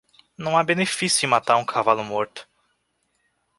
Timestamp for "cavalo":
1.63-2.03